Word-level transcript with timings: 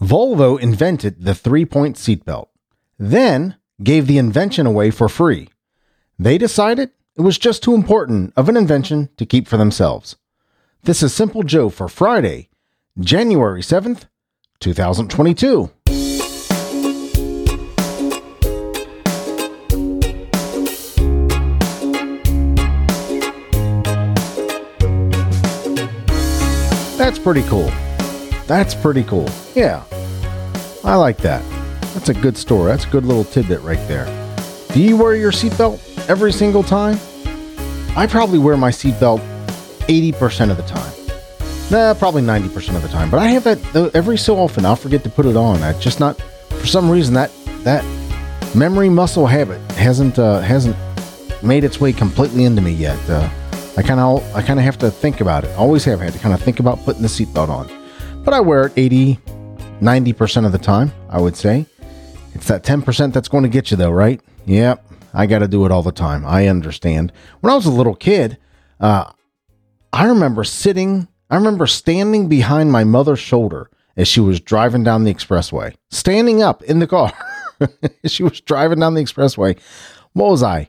Volvo 0.00 0.60
invented 0.60 1.24
the 1.24 1.34
three 1.34 1.64
point 1.64 1.96
seatbelt, 1.96 2.46
then 2.98 3.56
gave 3.82 4.06
the 4.06 4.18
invention 4.18 4.64
away 4.66 4.90
for 4.90 5.08
free. 5.08 5.48
They 6.18 6.38
decided 6.38 6.90
it 7.16 7.22
was 7.22 7.36
just 7.36 7.64
too 7.64 7.74
important 7.74 8.32
of 8.36 8.48
an 8.48 8.56
invention 8.56 9.08
to 9.16 9.26
keep 9.26 9.48
for 9.48 9.56
themselves. 9.56 10.16
This 10.84 11.02
is 11.02 11.12
Simple 11.12 11.42
Joe 11.42 11.68
for 11.68 11.88
Friday, 11.88 12.48
January 13.00 13.60
7th, 13.60 14.04
2022. 14.60 15.70
That's 26.96 27.18
pretty 27.18 27.42
cool. 27.42 27.72
That's 28.48 28.74
pretty 28.74 29.04
cool. 29.04 29.28
Yeah. 29.54 29.84
I 30.82 30.96
like 30.96 31.18
that. 31.18 31.42
That's 31.92 32.08
a 32.08 32.14
good 32.14 32.36
story. 32.36 32.72
That's 32.72 32.86
a 32.86 32.88
good 32.88 33.04
little 33.04 33.24
tidbit 33.24 33.60
right 33.60 33.86
there. 33.88 34.06
Do 34.72 34.82
you 34.82 34.96
wear 34.96 35.14
your 35.14 35.32
seatbelt 35.32 36.08
every 36.08 36.32
single 36.32 36.62
time? 36.62 36.98
I 37.94 38.06
probably 38.06 38.38
wear 38.38 38.56
my 38.56 38.70
seatbelt 38.70 39.20
80% 39.86 40.50
of 40.50 40.56
the 40.56 40.62
time. 40.62 40.92
Nah, 41.70 41.92
probably 41.92 42.22
90% 42.22 42.74
of 42.74 42.82
the 42.82 42.88
time. 42.88 43.10
But 43.10 43.20
I 43.20 43.26
have 43.26 43.44
that 43.44 43.90
every 43.94 44.16
so 44.16 44.36
often. 44.38 44.64
I'll 44.64 44.76
forget 44.76 45.04
to 45.04 45.10
put 45.10 45.26
it 45.26 45.36
on. 45.36 45.62
I 45.62 45.78
just 45.78 46.00
not 46.00 46.18
for 46.48 46.66
some 46.66 46.90
reason 46.90 47.12
that 47.14 47.30
that 47.64 47.84
memory 48.54 48.88
muscle 48.88 49.26
habit 49.26 49.60
hasn't 49.72 50.18
uh, 50.18 50.40
hasn't 50.40 50.76
made 51.42 51.64
its 51.64 51.78
way 51.80 51.92
completely 51.92 52.44
into 52.44 52.62
me 52.62 52.72
yet. 52.72 52.98
Uh, 53.10 53.28
I 53.76 53.82
kind 53.82 54.00
of 54.00 54.24
I 54.34 54.40
kind 54.40 54.58
of 54.58 54.64
have 54.64 54.78
to 54.78 54.90
think 54.90 55.20
about 55.20 55.44
it. 55.44 55.54
Always 55.58 55.84
have 55.84 56.00
had 56.00 56.14
to 56.14 56.18
kind 56.18 56.34
of 56.34 56.40
think 56.40 56.60
about 56.60 56.82
putting 56.84 57.02
the 57.02 57.08
seatbelt 57.08 57.50
on. 57.50 57.77
But 58.28 58.34
I 58.34 58.40
wear 58.40 58.66
it 58.66 58.74
80, 58.76 59.18
90% 59.80 60.44
of 60.44 60.52
the 60.52 60.58
time, 60.58 60.92
I 61.08 61.18
would 61.18 61.34
say. 61.34 61.64
It's 62.34 62.46
that 62.48 62.62
10% 62.62 63.14
that's 63.14 63.26
going 63.26 63.42
to 63.44 63.48
get 63.48 63.70
you 63.70 63.78
though, 63.78 63.90
right? 63.90 64.20
Yep. 64.44 64.84
I 65.14 65.24
got 65.24 65.38
to 65.38 65.48
do 65.48 65.64
it 65.64 65.72
all 65.72 65.82
the 65.82 65.92
time. 65.92 66.26
I 66.26 66.46
understand. 66.46 67.10
When 67.40 67.50
I 67.50 67.56
was 67.56 67.64
a 67.64 67.70
little 67.70 67.94
kid, 67.94 68.36
uh, 68.80 69.10
I 69.94 70.04
remember 70.08 70.44
sitting, 70.44 71.08
I 71.30 71.36
remember 71.36 71.66
standing 71.66 72.28
behind 72.28 72.70
my 72.70 72.84
mother's 72.84 73.18
shoulder 73.18 73.70
as 73.96 74.08
she 74.08 74.20
was 74.20 74.40
driving 74.40 74.84
down 74.84 75.04
the 75.04 75.14
expressway, 75.14 75.74
standing 75.88 76.42
up 76.42 76.62
in 76.64 76.80
the 76.80 76.86
car. 76.86 77.14
she 78.04 78.24
was 78.24 78.42
driving 78.42 78.80
down 78.80 78.92
the 78.92 79.00
expressway. 79.00 79.58
What 80.12 80.32
was 80.32 80.42
I? 80.42 80.68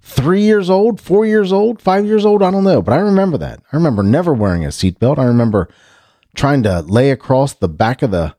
three 0.00 0.42
years 0.42 0.68
old, 0.68 1.00
four 1.00 1.24
years 1.24 1.52
old, 1.52 1.80
five 1.80 2.04
years 2.04 2.26
old. 2.26 2.42
I 2.42 2.50
don't 2.50 2.64
know, 2.64 2.82
but 2.82 2.92
I 2.92 2.98
remember 2.98 3.38
that. 3.38 3.60
I 3.72 3.76
remember 3.76 4.02
never 4.02 4.34
wearing 4.34 4.64
a 4.64 4.68
seatbelt. 4.68 5.18
I 5.18 5.24
remember 5.24 5.68
trying 6.34 6.62
to 6.64 6.80
lay 6.82 7.10
across 7.10 7.54
the 7.54 7.68
back 7.68 8.02
of 8.02 8.10
the 8.10 8.34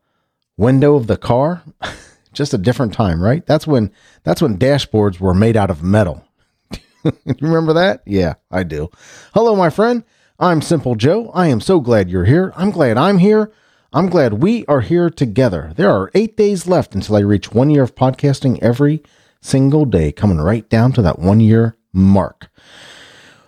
window 0.57 0.95
of 0.95 1.07
the 1.07 1.17
car. 1.17 1.63
Just 2.33 2.53
a 2.53 2.57
different 2.57 2.93
time, 2.93 3.23
right? 3.23 3.45
That's 3.45 3.65
when 3.65 3.91
that's 4.23 4.41
when 4.41 4.57
dashboards 4.57 5.19
were 5.19 5.33
made 5.33 5.55
out 5.55 5.69
of 5.69 5.81
metal. 5.81 6.27
you 7.03 7.35
remember 7.39 7.73
that? 7.73 8.01
Yeah, 8.05 8.33
I 8.51 8.63
do. 8.63 8.89
Hello, 9.33 9.55
my 9.55 9.69
friend. 9.69 10.03
I'm 10.37 10.61
Simple 10.61 10.95
Joe. 10.95 11.31
I 11.33 11.47
am 11.47 11.61
so 11.61 11.79
glad 11.79 12.09
you're 12.09 12.25
here. 12.25 12.51
I'm 12.57 12.71
glad 12.71 12.97
I'm 12.97 13.19
here. 13.19 13.53
I'm 13.93 14.09
glad 14.09 14.43
we 14.43 14.65
are 14.65 14.81
here 14.81 15.09
together. 15.09 15.71
There 15.77 15.89
are 15.89 16.11
eight 16.13 16.35
days 16.35 16.67
left 16.67 16.93
until 16.93 17.15
I 17.15 17.21
reach 17.21 17.53
one 17.53 17.69
year 17.69 17.83
of 17.83 17.95
podcasting 17.95 18.59
every 18.61 19.01
single 19.39 19.85
day, 19.85 20.11
coming 20.11 20.39
right 20.39 20.67
down 20.69 20.91
to 20.93 21.01
that 21.03 21.19
one 21.19 21.39
year 21.39 21.77
mark. 21.93 22.49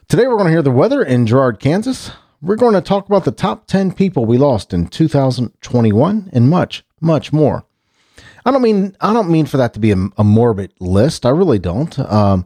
Today, 0.08 0.26
we're 0.28 0.38
going 0.38 0.46
to 0.46 0.52
hear 0.52 0.62
the 0.62 0.72
weather 0.72 1.04
in 1.04 1.28
Girard, 1.28 1.60
Kansas. 1.60 2.12
We're 2.42 2.56
going 2.56 2.76
to 2.76 2.82
talk 2.82 3.08
about 3.08 3.26
the 3.26 3.32
top 3.32 3.68
10 3.68 3.94
people 3.94 4.26
we 4.26 4.38
lost 4.38 4.74
in 4.74 4.88
2021 4.88 6.30
and 6.32 6.50
much, 6.50 6.84
much 7.02 7.34
more. 7.34 7.66
I 8.46 8.52
don't 8.52 8.62
mean 8.62 8.96
I 9.02 9.12
don't 9.12 9.30
mean 9.30 9.46
for 9.46 9.58
that 9.58 9.74
to 9.74 9.80
be 9.80 9.92
a, 9.92 9.98
a 10.18 10.24
morbid 10.24 10.72
list. 10.80 11.26
I 11.26 11.30
really 11.30 11.60
don't. 11.60 12.00
Um, 12.00 12.46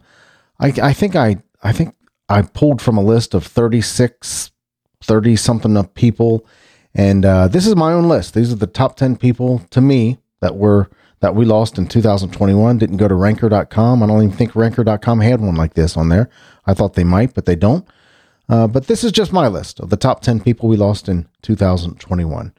I, 0.59 0.73
I 0.81 0.93
think 0.93 1.15
I 1.15 1.37
I 1.61 1.71
think 1.71 1.95
I 2.27 2.41
pulled 2.41 2.81
from 2.81 2.97
a 2.97 3.03
list 3.03 3.35
of 3.35 3.45
36, 3.45 4.51
30 5.03 5.35
something 5.35 5.77
of 5.77 5.93
people, 5.93 6.47
and 6.95 7.23
uh, 7.23 7.47
this 7.49 7.67
is 7.67 7.75
my 7.75 7.93
own 7.93 8.07
list. 8.07 8.33
These 8.33 8.51
are 8.51 8.55
the 8.55 8.65
top 8.65 8.95
10 8.95 9.17
people 9.17 9.59
to 9.69 9.79
me 9.79 10.17
that 10.39 10.55
were 10.55 10.89
that 11.19 11.35
we 11.35 11.45
lost 11.45 11.77
in 11.77 11.87
2021 11.87 12.79
didn't 12.79 12.97
go 12.97 13.07
to 13.07 13.13
ranker.com. 13.13 14.01
I 14.01 14.07
don't 14.07 14.23
even 14.23 14.35
think 14.35 14.55
ranker.com 14.55 15.19
had 15.19 15.39
one 15.39 15.55
like 15.55 15.75
this 15.75 15.95
on 15.95 16.09
there. 16.09 16.31
I 16.65 16.73
thought 16.73 16.95
they 16.95 17.03
might, 17.03 17.35
but 17.35 17.45
they 17.45 17.55
don't. 17.55 17.87
Uh, 18.49 18.67
but 18.67 18.87
this 18.87 19.03
is 19.03 19.11
just 19.11 19.31
my 19.31 19.47
list 19.47 19.79
of 19.79 19.89
the 19.89 19.97
top 19.97 20.21
10 20.21 20.41
people 20.41 20.67
we 20.67 20.77
lost 20.77 21.07
in 21.07 21.27
2021. 21.41 22.53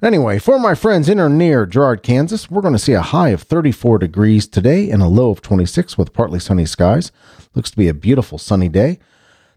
Anyway, 0.00 0.38
for 0.38 0.60
my 0.60 0.74
friends 0.74 1.08
in 1.08 1.18
or 1.18 1.28
near 1.28 1.66
Girard, 1.66 2.04
Kansas, 2.04 2.48
we're 2.48 2.62
going 2.62 2.72
to 2.72 2.78
see 2.78 2.92
a 2.92 3.02
high 3.02 3.30
of 3.30 3.42
34 3.42 3.98
degrees 3.98 4.46
today 4.46 4.90
and 4.90 5.02
a 5.02 5.08
low 5.08 5.30
of 5.30 5.42
26 5.42 5.98
with 5.98 6.12
partly 6.12 6.38
sunny 6.38 6.66
skies. 6.66 7.10
Looks 7.54 7.72
to 7.72 7.76
be 7.76 7.88
a 7.88 7.94
beautiful 7.94 8.38
sunny 8.38 8.68
day. 8.68 9.00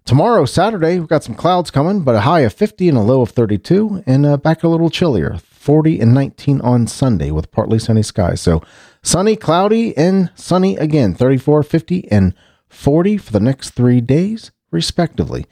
Tomorrow, 0.03 0.45
Saturday, 0.45 0.97
we've 0.97 1.07
got 1.07 1.23
some 1.23 1.35
clouds 1.35 1.69
coming, 1.69 2.01
but 2.01 2.15
a 2.15 2.21
high 2.21 2.39
of 2.39 2.53
50 2.53 2.89
and 2.89 2.97
a 2.97 3.01
low 3.01 3.21
of 3.21 3.29
32, 3.29 4.03
and 4.07 4.25
uh, 4.25 4.35
back 4.37 4.63
a 4.63 4.67
little 4.67 4.89
chillier, 4.89 5.37
40 5.37 5.99
and 5.99 6.13
19 6.13 6.59
on 6.61 6.87
Sunday 6.87 7.29
with 7.29 7.51
partly 7.51 7.77
sunny 7.77 8.01
skies. 8.01 8.41
So 8.41 8.63
sunny, 9.03 9.35
cloudy, 9.35 9.95
and 9.95 10.31
sunny 10.33 10.75
again, 10.75 11.13
34, 11.13 11.61
50, 11.61 12.11
and 12.11 12.33
40 12.67 13.17
for 13.17 13.31
the 13.31 13.39
next 13.39 13.71
three 13.71 14.01
days, 14.01 14.51
respectively. 14.71 15.45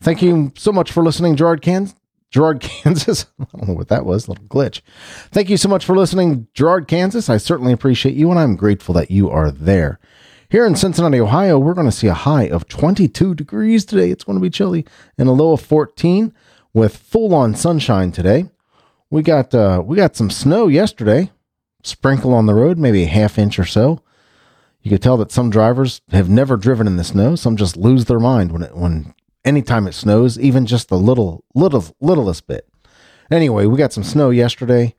Thank 0.00 0.20
you 0.20 0.52
so 0.56 0.72
much 0.72 0.92
for 0.92 1.02
listening, 1.02 1.36
Gerard 1.36 1.62
Kansas. 1.62 1.96
Girard, 2.30 2.60
Kansas. 2.60 3.26
I 3.40 3.44
don't 3.56 3.68
know 3.68 3.74
what 3.74 3.88
that 3.88 4.04
was, 4.04 4.28
little 4.28 4.44
glitch. 4.44 4.80
Thank 5.30 5.48
you 5.48 5.56
so 5.56 5.68
much 5.68 5.84
for 5.84 5.96
listening, 5.96 6.48
Gerard, 6.54 6.88
Kansas. 6.88 7.30
I 7.30 7.36
certainly 7.36 7.72
appreciate 7.72 8.14
you, 8.14 8.30
and 8.30 8.38
I'm 8.38 8.56
grateful 8.56 8.94
that 8.94 9.10
you 9.10 9.30
are 9.30 9.50
there. 9.50 9.98
Here 10.48 10.66
in 10.66 10.76
Cincinnati, 10.76 11.18
Ohio, 11.20 11.58
we're 11.58 11.74
going 11.74 11.88
to 11.88 11.92
see 11.92 12.06
a 12.06 12.14
high 12.14 12.48
of 12.48 12.68
22 12.68 13.34
degrees 13.34 13.84
today. 13.84 14.10
It's 14.10 14.24
going 14.24 14.38
to 14.38 14.42
be 14.42 14.50
chilly, 14.50 14.84
and 15.18 15.28
a 15.28 15.32
low 15.32 15.52
of 15.52 15.60
14 15.60 16.32
with 16.72 16.96
full 16.96 17.34
on 17.34 17.54
sunshine 17.54 18.12
today. 18.12 18.50
We 19.10 19.22
got 19.22 19.54
uh, 19.54 19.82
we 19.84 19.96
got 19.96 20.16
some 20.16 20.30
snow 20.30 20.68
yesterday, 20.68 21.30
sprinkle 21.82 22.34
on 22.34 22.46
the 22.46 22.54
road, 22.54 22.76
maybe 22.76 23.04
a 23.04 23.08
half 23.08 23.38
inch 23.38 23.58
or 23.58 23.64
so. 23.64 24.02
You 24.86 24.90
could 24.90 25.02
tell 25.02 25.16
that 25.16 25.32
some 25.32 25.50
drivers 25.50 26.00
have 26.12 26.28
never 26.28 26.56
driven 26.56 26.86
in 26.86 26.96
the 26.96 27.02
snow. 27.02 27.34
Some 27.34 27.56
just 27.56 27.76
lose 27.76 28.04
their 28.04 28.20
mind 28.20 28.52
when 28.52 28.62
it 28.62 28.76
when 28.76 29.14
anytime 29.44 29.88
it 29.88 29.94
snows, 29.94 30.38
even 30.38 30.64
just 30.64 30.90
the 30.90 30.96
little 30.96 31.44
little 31.56 31.84
littlest 32.00 32.46
bit. 32.46 32.68
Anyway, 33.28 33.66
we 33.66 33.76
got 33.76 33.92
some 33.92 34.04
snow 34.04 34.30
yesterday. 34.30 34.94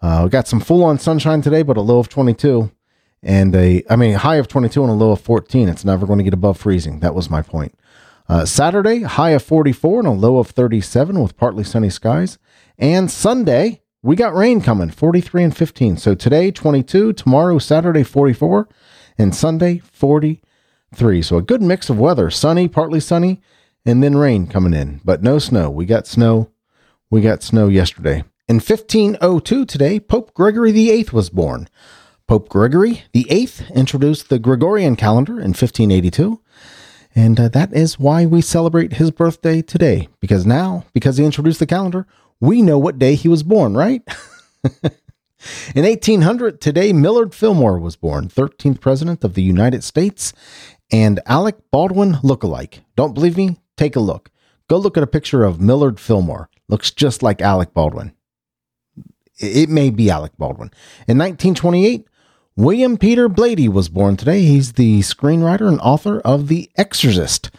Uh, 0.00 0.20
we 0.22 0.30
got 0.30 0.46
some 0.46 0.60
full 0.60 0.84
on 0.84 0.96
sunshine 0.96 1.42
today, 1.42 1.64
but 1.64 1.76
a 1.76 1.80
low 1.80 1.98
of 1.98 2.08
22 2.08 2.70
and 3.20 3.56
a 3.56 3.82
I 3.90 3.96
mean 3.96 4.14
high 4.14 4.36
of 4.36 4.46
22 4.46 4.80
and 4.80 4.92
a 4.92 4.94
low 4.94 5.10
of 5.10 5.20
14. 5.20 5.68
It's 5.68 5.84
never 5.84 6.06
going 6.06 6.18
to 6.18 6.24
get 6.24 6.34
above 6.34 6.56
freezing. 6.56 7.00
That 7.00 7.16
was 7.16 7.28
my 7.28 7.42
point. 7.42 7.76
Uh, 8.28 8.44
Saturday, 8.44 9.02
high 9.02 9.30
of 9.30 9.42
44 9.42 9.98
and 9.98 10.08
a 10.08 10.12
low 10.12 10.38
of 10.38 10.50
37 10.50 11.20
with 11.20 11.36
partly 11.36 11.64
sunny 11.64 11.90
skies. 11.90 12.38
And 12.78 13.10
Sunday, 13.10 13.82
we 14.02 14.14
got 14.14 14.36
rain 14.36 14.60
coming, 14.60 14.90
43 14.90 15.42
and 15.42 15.56
15. 15.56 15.96
So 15.96 16.14
today, 16.14 16.52
22, 16.52 17.12
tomorrow, 17.14 17.58
Saturday, 17.58 18.04
44, 18.04 18.68
and 19.18 19.34
Sunday, 19.34 19.78
43. 19.78 21.22
So 21.22 21.36
a 21.36 21.42
good 21.42 21.62
mix 21.62 21.90
of 21.90 21.98
weather 21.98 22.30
sunny, 22.30 22.68
partly 22.68 23.00
sunny, 23.00 23.40
and 23.84 24.02
then 24.02 24.16
rain 24.16 24.46
coming 24.46 24.74
in, 24.74 25.00
but 25.04 25.22
no 25.22 25.38
snow. 25.38 25.70
We 25.70 25.86
got 25.86 26.06
snow. 26.06 26.50
We 27.10 27.20
got 27.20 27.42
snow 27.42 27.68
yesterday. 27.68 28.24
In 28.48 28.56
1502 28.56 29.66
today, 29.66 30.00
Pope 30.00 30.34
Gregory 30.34 30.72
VIII 30.72 31.06
was 31.12 31.30
born. 31.30 31.68
Pope 32.26 32.48
Gregory 32.48 33.04
VIII 33.12 33.48
introduced 33.74 34.28
the 34.28 34.38
Gregorian 34.38 34.96
calendar 34.96 35.34
in 35.34 35.48
1582. 35.48 36.40
And 37.14 37.38
uh, 37.38 37.48
that 37.48 37.72
is 37.74 37.98
why 37.98 38.24
we 38.24 38.40
celebrate 38.40 38.94
his 38.94 39.10
birthday 39.10 39.60
today. 39.60 40.08
Because 40.20 40.46
now, 40.46 40.84
because 40.92 41.18
he 41.18 41.24
introduced 41.24 41.58
the 41.58 41.66
calendar, 41.66 42.06
we 42.40 42.62
know 42.62 42.78
what 42.78 42.98
day 42.98 43.14
he 43.14 43.28
was 43.28 43.42
born, 43.42 43.74
right? 43.74 44.02
In 45.74 45.84
1800, 45.84 46.60
today, 46.60 46.92
Millard 46.92 47.34
Fillmore 47.34 47.78
was 47.78 47.96
born, 47.96 48.28
13th 48.28 48.80
President 48.80 49.24
of 49.24 49.34
the 49.34 49.42
United 49.42 49.82
States, 49.82 50.32
and 50.90 51.20
Alec 51.26 51.56
Baldwin 51.70 52.14
lookalike. 52.22 52.80
Don't 52.96 53.14
believe 53.14 53.36
me? 53.36 53.58
Take 53.76 53.96
a 53.96 54.00
look. 54.00 54.30
Go 54.68 54.76
look 54.78 54.96
at 54.96 55.02
a 55.02 55.08
picture 55.08 55.44
of 55.44 55.60
Millard 55.60 55.98
Fillmore. 55.98 56.48
Looks 56.68 56.90
just 56.90 57.22
like 57.22 57.40
Alec 57.40 57.74
Baldwin. 57.74 58.12
It 59.38 59.68
may 59.68 59.90
be 59.90 60.10
Alec 60.10 60.32
Baldwin. 60.38 60.70
In 61.08 61.18
1928, 61.18 62.06
William 62.54 62.98
Peter 62.98 63.28
Blatty 63.28 63.68
was 63.68 63.88
born 63.88 64.16
today. 64.16 64.42
He's 64.42 64.74
the 64.74 65.00
screenwriter 65.00 65.66
and 65.66 65.80
author 65.80 66.20
of 66.20 66.48
The 66.48 66.70
Exorcist. 66.76 67.50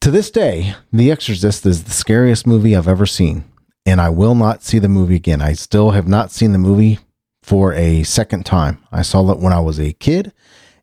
To 0.00 0.10
this 0.10 0.30
day, 0.30 0.74
The 0.92 1.10
Exorcist 1.10 1.64
is 1.64 1.84
the 1.84 1.92
scariest 1.92 2.46
movie 2.46 2.76
I've 2.76 2.88
ever 2.88 3.06
seen, 3.06 3.44
and 3.86 4.00
I 4.00 4.10
will 4.10 4.34
not 4.34 4.64
see 4.64 4.80
the 4.80 4.88
movie 4.88 5.14
again. 5.14 5.40
I 5.40 5.52
still 5.52 5.92
have 5.92 6.08
not 6.08 6.32
seen 6.32 6.52
the 6.52 6.58
movie 6.58 6.98
for 7.40 7.72
a 7.72 8.02
second 8.02 8.44
time. 8.44 8.84
I 8.90 9.02
saw 9.02 9.30
it 9.30 9.38
when 9.38 9.52
I 9.52 9.60
was 9.60 9.78
a 9.78 9.92
kid, 9.92 10.32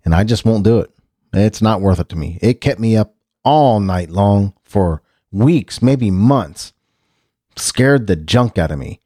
and 0.05 0.15
I 0.15 0.23
just 0.23 0.45
won't 0.45 0.63
do 0.63 0.79
it. 0.79 0.89
It's 1.33 1.61
not 1.61 1.81
worth 1.81 1.99
it 1.99 2.07
to 2.09 2.15
me. 2.15 2.39
It 2.41 2.61
kept 2.61 2.79
me 2.79 2.95
up 2.95 3.15
all 3.43 3.81
night 3.81 4.09
long 4.09 4.53
for 4.63 5.01
weeks, 5.31 5.81
maybe 5.81 6.09
months. 6.09 6.71
Scared 7.57 8.07
the 8.07 8.15
junk 8.15 8.57
out 8.57 8.71
of 8.71 8.79
me. 8.79 9.01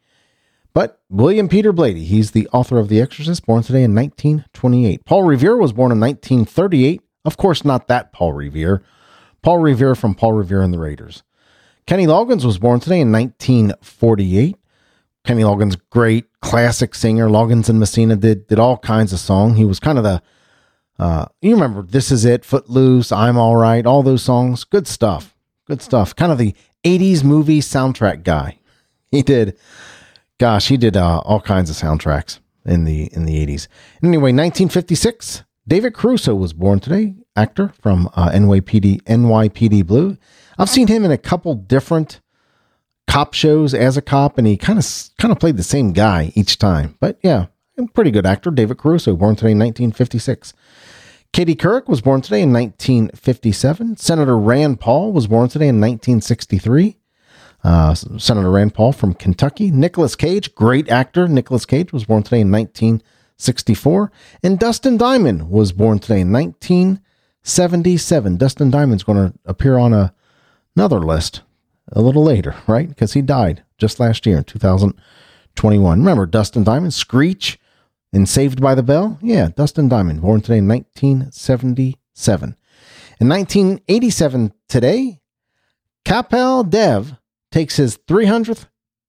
But 0.74 1.02
William 1.10 1.50
Peter 1.50 1.74
Blatty, 1.74 2.04
he's 2.06 2.32
the 2.32 2.48
author 2.54 2.78
of 2.78 2.88
The 2.88 3.02
Exorcist, 3.02 3.48
born 3.48 3.64
today 3.64 3.84
in 3.84 3.96
1928. 3.96 5.06
Paul 5.06 5.24
Revere 5.24 5.58
was 5.58 5.74
born 5.74 5.92
in 5.92 6.00
1938. 6.00 7.02
Of 7.26 7.36
course, 7.36 7.66
not 7.66 7.88
that 7.88 8.14
Paul 8.14 8.34
Revere. 8.34 8.84
Paul 9.42 9.58
Revere 9.58 9.96
from 9.96 10.14
Paul 10.14 10.34
Revere 10.34 10.62
and 10.62 10.72
the 10.72 10.78
Raiders. 10.78 11.24
Kenny 11.88 12.06
Loggins 12.06 12.44
was 12.44 12.60
born 12.60 12.82
today 12.82 13.00
in 13.00 13.14
1948. 13.14 14.58
Kenny 15.24 15.44
Loggins, 15.44 15.78
great 15.90 16.26
classic 16.42 16.94
singer. 16.94 17.28
Loggins 17.28 17.70
and 17.70 17.80
Messina 17.80 18.18
did 18.18 18.46
did 18.48 18.60
all 18.60 18.78
kinds 18.78 19.14
of 19.14 19.20
song. 19.20 19.56
He 19.56 19.66
was 19.66 19.80
kind 19.80 19.98
of 19.98 20.04
the 20.04 20.22
uh, 21.00 21.26
you 21.42 21.54
remember 21.54 21.84
This 21.84 22.12
Is 22.12 22.26
It, 22.26 22.44
Footloose, 22.44 23.12
I'm 23.12 23.38
All 23.38 23.56
Right, 23.56 23.86
all 23.86 24.04
those 24.04 24.24
songs. 24.24 24.64
Good 24.64 24.88
stuff. 24.88 25.36
Good 25.66 25.82
stuff. 25.82 26.16
Kind 26.16 26.32
of 26.32 26.38
the 26.38 26.56
80s 26.84 27.24
movie 27.24 27.60
soundtrack 27.60 28.24
guy. 28.24 28.60
He 29.10 29.22
did 29.22 29.58
gosh, 30.40 30.68
he 30.68 30.76
did 30.76 30.98
uh, 30.98 31.20
all 31.20 31.40
kinds 31.40 31.70
of 31.70 31.78
soundtracks 31.78 32.40
in 32.66 32.84
the 32.84 33.06
in 33.14 33.24
the 33.24 33.46
80s. 33.46 33.70
Anyway, 34.04 34.34
1956, 34.34 35.44
David 35.66 35.94
Caruso 35.94 36.36
was 36.36 36.52
born 36.52 36.82
today, 36.82 37.16
actor 37.38 37.72
from 37.82 38.10
uh, 38.16 38.30
NYPD 38.32 39.04
NYPD 39.04 39.86
Blue. 39.86 40.18
I've 40.58 40.70
seen 40.70 40.88
him 40.88 41.06
in 41.06 41.12
a 41.12 41.18
couple 41.18 41.56
different 41.56 42.20
cop 43.08 43.34
shows 43.34 43.74
as 43.74 43.96
a 43.96 44.02
cop, 44.02 44.38
and 44.38 44.48
he 44.48 44.58
kind 44.58 44.80
of 44.80 44.86
kind 45.18 45.32
of 45.32 45.40
played 45.40 45.58
the 45.58 45.64
same 45.64 45.94
guy 45.94 46.34
each 46.36 46.58
time. 46.58 46.98
But 47.00 47.20
yeah, 47.24 47.46
pretty 47.94 48.12
good 48.12 48.26
actor, 48.26 48.52
David 48.52 48.78
Caruso, 48.78 49.16
born 49.16 49.36
today 49.36 49.52
in 49.52 49.60
1956. 49.60 50.54
Katie 51.32 51.56
Couric 51.56 51.88
was 51.88 52.02
born 52.02 52.22
today 52.22 52.42
in 52.42 52.52
1957. 52.52 53.98
Senator 53.98 54.38
Rand 54.38 54.80
Paul 54.80 55.12
was 55.12 55.28
born 55.28 55.50
today 55.50 55.68
in 55.68 55.80
1963 55.80 56.98
uh, 57.64 57.94
Senator 57.94 58.50
Rand 58.50 58.74
Paul 58.74 58.94
from 58.94 59.14
Kentucky. 59.14 59.72
Nicolas 59.72 60.16
Cage, 60.16 60.56
great 60.56 60.90
actor. 60.90 61.28
Nicolas 61.28 61.66
Cage 61.66 61.92
was 61.92 62.06
born 62.06 62.24
today 62.24 62.42
in 62.42 62.52
1964. 62.52 64.12
And 64.44 64.60
Dustin 64.60 64.98
Diamond 64.98 65.50
was 65.50 65.72
born 65.72 66.00
today 66.00 66.22
in 66.22 66.32
1977. 67.48 68.36
Dustin 68.36 68.70
Diamond's 68.70 69.04
going 69.04 69.32
to 69.32 69.40
appear 69.46 69.78
on 69.78 69.94
a, 69.94 70.14
another 70.76 71.00
list 71.00 71.42
a 71.94 72.02
little 72.02 72.24
later, 72.24 72.56
right? 72.68 72.90
Because 72.90 73.14
he 73.14 73.22
died 73.22 73.64
just 73.78 74.02
last 74.02 74.26
year 74.26 74.38
in 74.38 74.44
2021. 74.44 76.00
Remember 76.00 76.26
Dustin 76.26 76.66
Diamond, 76.66 76.94
Screech, 76.94 77.58
and 78.12 78.28
Saved 78.28 78.62
by 78.62 78.76
the 78.76 78.84
Bell? 78.84 79.18
Yeah, 79.22 79.48
Dustin 79.56 79.88
Diamond, 79.88 80.22
born 80.22 80.42
today 80.42 80.58
in 80.58 80.68
1977. 80.68 82.58
In 83.22 83.30
1987, 83.30 84.54
today, 84.68 85.22
Kapil 86.04 86.70
Dev 86.70 87.16
takes 87.50 87.78
his 87.78 87.98
300th 87.98 88.66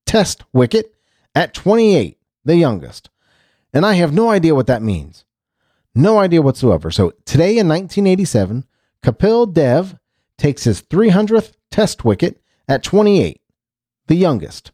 test 0.07 0.45
wicket 0.53 0.95
at 1.35 1.55
28, 1.55 2.17
the 2.45 2.57
youngest. 2.57 3.11
And 3.73 3.85
I 3.85 3.95
have 3.95 4.13
no 4.13 4.31
idea 4.31 4.55
what 4.55 4.69
that 4.69 4.81
means. 4.81 5.25
No 5.99 6.19
idea 6.21 6.43
whatsoever. 6.43 6.93
So 6.93 7.11
today 7.25 7.59
in 7.59 7.67
1987, 7.67 8.65
Kapil 9.03 9.53
Dev 9.53 9.99
takes 10.37 10.63
his 10.63 10.81
300th 10.81 11.55
test 11.73 12.05
wicket 12.05 12.41
at 12.69 12.85
28, 12.85 13.41
the 14.07 14.15
youngest. 14.15 14.71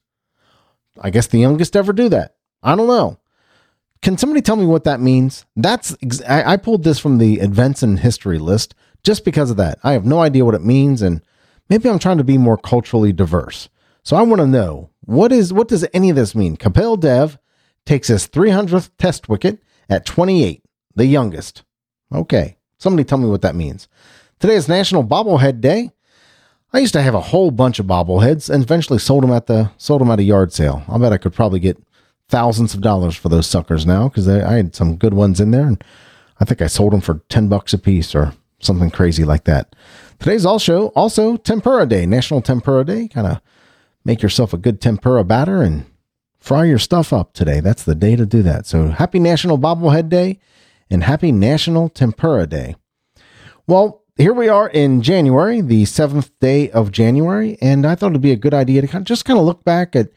I 1.00 1.08
guess 1.08 1.26
the 1.26 1.38
youngest 1.38 1.76
ever 1.76 1.94
do 1.94 2.10
that. 2.10 2.34
I 2.62 2.76
don't 2.76 2.88
know. 2.88 3.20
Can 4.02 4.18
somebody 4.18 4.42
tell 4.42 4.56
me 4.56 4.66
what 4.66 4.84
that 4.84 5.00
means? 5.00 5.46
That's 5.56 5.96
ex- 6.02 6.20
I, 6.28 6.52
I 6.52 6.56
pulled 6.58 6.84
this 6.84 6.98
from 6.98 7.16
the 7.16 7.40
events 7.40 7.82
and 7.82 8.00
history 8.00 8.38
list 8.38 8.74
just 9.02 9.24
because 9.24 9.50
of 9.50 9.56
that. 9.56 9.78
I 9.82 9.92
have 9.92 10.04
no 10.04 10.20
idea 10.20 10.44
what 10.44 10.54
it 10.54 10.62
means, 10.62 11.00
and 11.00 11.22
maybe 11.70 11.88
I'm 11.88 11.98
trying 11.98 12.18
to 12.18 12.24
be 12.24 12.36
more 12.36 12.58
culturally 12.58 13.14
diverse. 13.14 13.70
So 14.02 14.14
I 14.14 14.22
want 14.22 14.42
to 14.42 14.46
know 14.46 14.90
what 15.00 15.32
is 15.32 15.54
what 15.54 15.68
does 15.68 15.86
any 15.94 16.10
of 16.10 16.16
this 16.16 16.34
mean? 16.34 16.58
Kapil 16.58 17.00
Dev 17.00 17.38
takes 17.86 18.08
his 18.08 18.28
300th 18.28 18.90
test 18.98 19.30
wicket 19.30 19.62
at 19.88 20.04
28, 20.04 20.63
the 20.94 21.06
youngest. 21.06 21.62
Okay, 22.12 22.56
somebody 22.78 23.04
tell 23.04 23.18
me 23.18 23.28
what 23.28 23.42
that 23.42 23.54
means. 23.54 23.88
Today 24.38 24.54
is 24.54 24.68
National 24.68 25.04
Bobblehead 25.04 25.60
Day. 25.60 25.90
I 26.72 26.78
used 26.78 26.92
to 26.94 27.02
have 27.02 27.14
a 27.14 27.20
whole 27.20 27.50
bunch 27.50 27.78
of 27.78 27.86
bobbleheads 27.86 28.50
and 28.50 28.62
eventually 28.62 28.98
sold 28.98 29.22
them 29.22 29.30
at 29.30 29.46
the 29.46 29.70
sold 29.76 30.00
them 30.00 30.10
at 30.10 30.18
a 30.18 30.24
yard 30.24 30.52
sale. 30.52 30.82
I 30.88 30.98
bet 30.98 31.12
I 31.12 31.18
could 31.18 31.32
probably 31.32 31.60
get 31.60 31.80
thousands 32.28 32.74
of 32.74 32.80
dollars 32.80 33.16
for 33.16 33.28
those 33.28 33.46
suckers 33.46 33.86
now 33.86 34.08
because 34.08 34.28
I 34.28 34.54
had 34.54 34.74
some 34.74 34.96
good 34.96 35.14
ones 35.14 35.40
in 35.40 35.50
there, 35.50 35.66
and 35.66 35.82
I 36.40 36.44
think 36.44 36.60
I 36.60 36.66
sold 36.66 36.92
them 36.92 37.00
for 37.00 37.22
ten 37.28 37.48
bucks 37.48 37.72
a 37.72 37.78
piece 37.78 38.14
or 38.14 38.34
something 38.58 38.90
crazy 38.90 39.24
like 39.24 39.44
that. 39.44 39.76
Today's 40.18 40.46
also 40.46 40.88
also 40.88 41.36
Tempura 41.36 41.86
Day, 41.86 42.06
National 42.06 42.42
Tempura 42.42 42.84
Day. 42.84 43.08
Kind 43.08 43.26
of 43.26 43.40
make 44.04 44.22
yourself 44.22 44.52
a 44.52 44.58
good 44.58 44.80
tempura 44.80 45.24
batter 45.24 45.62
and 45.62 45.86
fry 46.38 46.64
your 46.64 46.78
stuff 46.78 47.12
up 47.12 47.32
today. 47.32 47.60
That's 47.60 47.84
the 47.84 47.94
day 47.94 48.16
to 48.16 48.26
do 48.26 48.42
that. 48.42 48.66
So 48.66 48.88
happy 48.88 49.18
National 49.18 49.58
Bobblehead 49.58 50.08
Day 50.08 50.40
and 50.90 51.04
happy 51.04 51.32
National 51.32 51.88
Tempura 51.88 52.46
Day. 52.46 52.76
Well, 53.66 54.02
here 54.16 54.32
we 54.32 54.48
are 54.48 54.68
in 54.68 55.02
January, 55.02 55.60
the 55.60 55.84
seventh 55.86 56.30
day 56.38 56.70
of 56.70 56.92
January, 56.92 57.58
and 57.60 57.84
I 57.86 57.94
thought 57.94 58.12
it'd 58.12 58.20
be 58.20 58.30
a 58.30 58.36
good 58.36 58.54
idea 58.54 58.80
to 58.80 58.86
kind 58.86 59.02
of 59.02 59.06
just 59.06 59.24
kind 59.24 59.38
of 59.38 59.44
look 59.44 59.64
back 59.64 59.96
at 59.96 60.10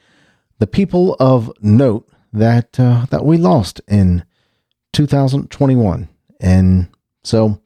the 0.60 0.68
people 0.68 1.16
of 1.20 1.52
note 1.62 2.08
that 2.32 2.80
uh, 2.80 3.06
that 3.10 3.26
we 3.26 3.38
lost 3.38 3.82
in 3.88 4.24
2021. 4.94 6.10
And 6.40 6.90
so 7.24 7.62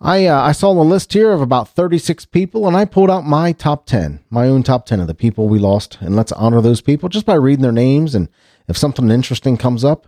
I 0.00 0.26
uh, 0.26 0.42
I 0.42 0.52
saw 0.52 0.74
the 0.74 0.80
list 0.80 1.12
here 1.12 1.32
of 1.32 1.40
about 1.40 1.68
36 1.68 2.26
people, 2.26 2.66
and 2.66 2.76
I 2.76 2.84
pulled 2.84 3.10
out 3.10 3.24
my 3.24 3.52
top 3.52 3.86
10, 3.86 4.20
my 4.28 4.46
own 4.46 4.62
top 4.62 4.86
10 4.86 5.00
of 5.00 5.06
the 5.06 5.14
people 5.14 5.48
we 5.48 5.58
lost, 5.58 5.98
and 6.00 6.14
let's 6.14 6.32
honor 6.32 6.60
those 6.60 6.80
people 6.80 7.08
just 7.08 7.26
by 7.26 7.34
reading 7.34 7.62
their 7.62 7.72
names. 7.72 8.14
And 8.14 8.28
if 8.68 8.76
something 8.76 9.10
interesting 9.10 9.56
comes 9.56 9.84
up, 9.84 10.06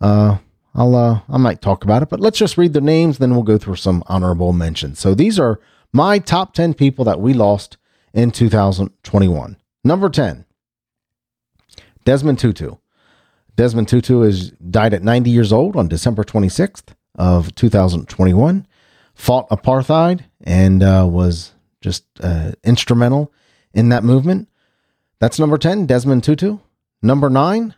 uh, 0.00 0.38
I'll 0.74 0.94
uh, 0.94 1.20
I 1.28 1.36
might 1.36 1.60
talk 1.60 1.84
about 1.84 2.02
it. 2.02 2.08
But 2.08 2.20
let's 2.20 2.38
just 2.38 2.58
read 2.58 2.72
the 2.72 2.80
names, 2.80 3.18
then 3.18 3.32
we'll 3.32 3.42
go 3.42 3.58
through 3.58 3.76
some 3.76 4.02
honorable 4.06 4.52
mentions. 4.52 4.98
So 4.98 5.14
these 5.14 5.38
are 5.38 5.60
my 5.92 6.18
top 6.18 6.54
10 6.54 6.74
people 6.74 7.04
that 7.04 7.20
we 7.20 7.34
lost 7.34 7.76
in 8.12 8.30
2021. 8.30 9.56
Number 9.82 10.08
10, 10.08 10.44
Desmond 12.04 12.38
Tutu. 12.38 12.76
Desmond 13.56 13.88
Tutu 13.88 14.22
is 14.22 14.50
died 14.52 14.94
at 14.94 15.02
90 15.02 15.30
years 15.30 15.52
old 15.52 15.76
on 15.76 15.88
December 15.88 16.24
26th 16.24 16.94
of 17.16 17.54
2021 17.54 18.66
fought 19.14 19.48
apartheid 19.50 20.24
and 20.44 20.82
uh, 20.82 21.06
was 21.08 21.52
just 21.82 22.04
uh, 22.22 22.52
instrumental 22.64 23.32
in 23.74 23.90
that 23.90 24.02
movement. 24.02 24.48
That's 25.18 25.38
number 25.38 25.58
10, 25.58 25.86
Desmond 25.86 26.24
Tutu. 26.24 26.58
Number 27.02 27.28
nine, 27.28 27.74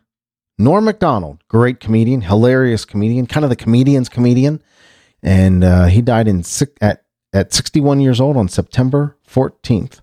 Norm 0.58 0.84
MacDonald, 0.84 1.42
great 1.48 1.80
comedian, 1.80 2.22
hilarious 2.22 2.84
comedian, 2.84 3.26
kind 3.26 3.44
of 3.44 3.50
the 3.50 3.56
comedian's 3.56 4.08
comedian. 4.08 4.62
And 5.22 5.64
uh, 5.64 5.86
he 5.86 6.02
died 6.02 6.28
in 6.28 6.42
at, 6.80 7.04
at 7.32 7.52
61 7.52 8.00
years 8.00 8.20
old 8.20 8.36
on 8.36 8.48
September 8.48 9.16
14th. 9.28 10.00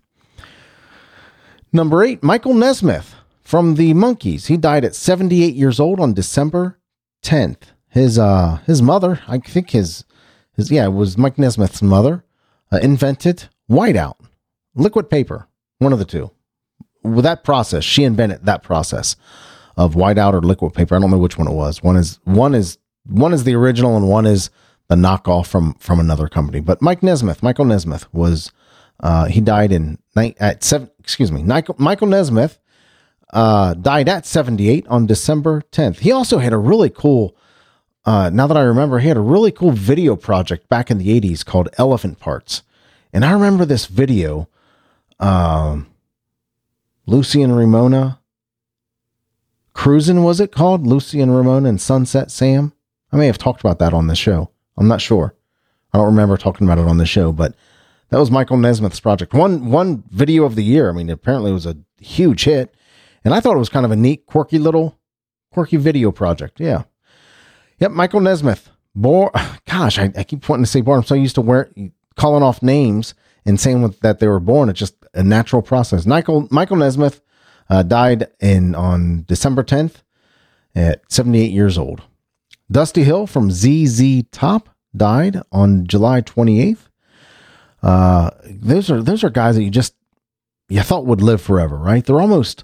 Number 1.71 2.03
eight, 2.03 2.23
Michael 2.23 2.53
Nesmith 2.53 3.15
from 3.41 3.75
the 3.75 3.93
Monkees. 3.93 4.47
He 4.47 4.57
died 4.57 4.83
at 4.85 4.95
78 4.95 5.55
years 5.55 5.79
old 5.79 5.99
on 5.99 6.13
December 6.13 6.79
10th. 7.23 7.73
His 7.89 8.19
uh 8.19 8.59
his 8.67 8.81
mother, 8.81 9.21
I 9.27 9.39
think 9.39 9.71
his 9.71 10.05
his, 10.55 10.69
yeah, 10.69 10.85
it 10.85 10.93
was 10.93 11.17
Mike 11.17 11.37
Nesmith's 11.37 11.81
mother, 11.81 12.23
uh, 12.71 12.77
invented 12.77 13.49
whiteout, 13.69 14.15
liquid 14.75 15.09
paper, 15.09 15.47
one 15.79 15.93
of 15.93 15.99
the 15.99 16.05
two. 16.05 16.31
With 17.01 17.23
that 17.23 17.43
process, 17.43 17.83
she 17.83 18.03
invented 18.03 18.45
that 18.45 18.61
process 18.61 19.15
of 19.79 19.95
whiteout 19.95 20.33
or 20.33 20.41
liquid 20.41 20.73
paper. 20.73 20.93
I 20.93 20.99
don't 20.99 21.09
know 21.09 21.17
which 21.17 21.37
one 21.37 21.47
it 21.47 21.53
was. 21.53 21.81
One 21.81 21.95
is 21.95 22.19
one 22.25 22.53
is 22.53 22.77
one 23.05 23.33
is 23.33 23.45
the 23.45 23.55
original 23.55 23.95
and 23.95 24.09
one 24.09 24.25
is 24.25 24.49
the 24.89 24.95
knockoff 24.95 25.47
from 25.47 25.73
from 25.75 26.01
another 26.01 26.27
company. 26.27 26.59
But 26.59 26.81
Mike 26.81 27.01
Nesmith, 27.01 27.41
Michael 27.41 27.63
Nesmith 27.63 28.13
was 28.13 28.51
uh, 28.99 29.25
he 29.25 29.39
died 29.39 29.71
in 29.71 29.97
at 30.17 30.65
seven. 30.65 30.91
Excuse 30.99 31.31
me, 31.31 31.43
Michael, 31.43 31.75
Michael 31.79 32.07
Nesmith 32.07 32.59
uh, 33.31 33.73
died 33.73 34.09
at 34.09 34.25
seventy 34.25 34.67
eight 34.69 34.85
on 34.89 35.05
December 35.05 35.61
tenth. 35.71 35.99
He 35.99 36.11
also 36.11 36.39
had 36.39 36.51
a 36.51 36.57
really 36.57 36.89
cool 36.89 37.37
uh, 38.05 38.29
now 38.31 38.47
that 38.47 38.57
I 38.57 38.61
remember, 38.61 38.99
he 38.99 39.07
had 39.07 39.17
a 39.17 39.21
really 39.21 39.51
cool 39.51 39.71
video 39.71 40.15
project 40.15 40.67
back 40.67 40.89
in 40.89 40.97
the 40.97 41.19
80s 41.19 41.45
called 41.45 41.69
Elephant 41.77 42.19
Parts. 42.19 42.63
And 43.13 43.23
I 43.23 43.31
remember 43.33 43.65
this 43.65 43.85
video. 43.85 44.49
Um, 45.19 45.87
Lucy 47.05 47.41
and 47.41 47.55
Ramona. 47.55 48.18
Cruising 49.73 50.23
was 50.23 50.39
it 50.39 50.51
called? 50.51 50.85
Lucy 50.85 51.21
and 51.21 51.35
Ramona 51.35 51.69
and 51.69 51.79
Sunset 51.81 52.31
Sam? 52.31 52.73
I 53.11 53.17
may 53.17 53.27
have 53.27 53.37
talked 53.37 53.61
about 53.61 53.79
that 53.79 53.93
on 53.93 54.07
the 54.07 54.15
show. 54.15 54.51
I'm 54.77 54.87
not 54.87 55.01
sure. 55.01 55.35
I 55.93 55.97
don't 55.97 56.07
remember 56.07 56.37
talking 56.37 56.67
about 56.67 56.77
it 56.77 56.87
on 56.87 56.97
the 56.97 57.05
show, 57.05 57.31
but 57.31 57.55
that 58.09 58.19
was 58.19 58.31
Michael 58.31 58.57
Nesmith's 58.57 58.99
project. 58.99 59.33
One 59.33 59.71
one 59.71 60.03
video 60.09 60.43
of 60.45 60.55
the 60.55 60.63
year. 60.63 60.89
I 60.89 60.93
mean, 60.93 61.09
apparently 61.09 61.51
it 61.51 61.55
was 61.55 61.65
a 61.65 61.77
huge 61.99 62.43
hit. 62.43 62.75
And 63.23 63.33
I 63.33 63.39
thought 63.39 63.55
it 63.55 63.59
was 63.59 63.69
kind 63.69 63.85
of 63.85 63.91
a 63.91 63.95
neat, 63.95 64.25
quirky 64.25 64.59
little 64.59 64.99
quirky 65.51 65.77
video 65.77 66.11
project. 66.11 66.59
Yeah. 66.59 66.83
Yep, 67.79 67.91
Michael 67.91 68.21
Nesmith. 68.21 68.69
Born, 68.95 69.31
gosh, 69.65 69.99
I, 69.99 70.11
I, 70.17 70.23
keep 70.23 70.47
wanting 70.47 70.65
to 70.65 70.69
say 70.69 70.81
born. 70.81 70.99
I'm 70.99 71.05
so 71.05 71.15
used 71.15 71.35
to 71.35 71.91
calling 72.15 72.43
off 72.43 72.61
names 72.61 73.13
and 73.45 73.59
saying 73.59 73.95
that 74.01 74.19
they 74.19 74.27
were 74.27 74.39
born. 74.39 74.69
It's 74.69 74.79
just 74.79 74.95
a 75.13 75.23
natural 75.23 75.61
process. 75.61 76.05
Michael 76.05 76.47
Michael 76.51 76.77
Nesmith, 76.77 77.21
Uh, 77.69 77.83
died 77.83 78.27
in 78.39 78.73
on 78.73 79.23
December 79.27 79.63
10th 79.63 80.01
at 80.75 81.01
78 81.11 81.51
years 81.51 81.77
old. 81.77 82.01
Dusty 82.71 83.03
Hill 83.03 83.27
from 83.27 83.51
ZZ 83.51 84.23
Top 84.31 84.69
died 84.95 85.41
on 85.51 85.87
July 85.87 86.21
28th. 86.21 86.87
Uh, 87.81 88.31
those 88.45 88.91
are 88.91 89.01
those 89.01 89.23
are 89.23 89.29
guys 89.29 89.55
that 89.55 89.63
you 89.63 89.69
just 89.69 89.95
you 90.67 90.81
thought 90.81 91.05
would 91.05 91.21
live 91.21 91.41
forever, 91.41 91.77
right? 91.77 92.05
They're 92.05 92.19
almost 92.19 92.63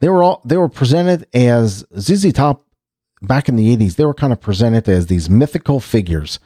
they 0.00 0.08
were 0.08 0.22
all 0.22 0.40
they 0.44 0.56
were 0.56 0.68
presented 0.68 1.26
as 1.34 1.84
ZZ 1.98 2.32
Top 2.32 2.64
back 3.20 3.48
in 3.48 3.56
the 3.56 3.76
80s. 3.76 3.96
They 3.96 4.04
were 4.04 4.14
kind 4.14 4.32
of 4.32 4.40
presented 4.40 4.88
as 4.88 5.06
these 5.06 5.28
mythical 5.28 5.80
figures. 5.80 6.38